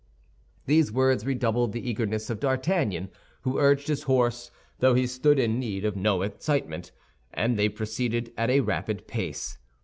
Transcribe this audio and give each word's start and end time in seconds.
These 0.65 0.91
words 0.91 1.27
redoubled 1.27 1.73
the 1.73 1.87
eagerness 1.87 2.31
of 2.31 2.39
D'Artagnan, 2.39 3.11
who 3.41 3.59
urged 3.59 3.87
his 3.87 4.01
horse, 4.01 4.49
though 4.79 4.95
he 4.95 5.05
stood 5.05 5.37
in 5.37 5.59
need 5.59 5.85
of 5.85 5.95
no 5.95 6.23
incitement, 6.23 6.91
and 7.31 7.55
they 7.55 7.69
proceeded 7.69 8.33
at 8.35 8.49
a 8.49 8.61
rapid 8.61 9.07
pace. 9.07 9.59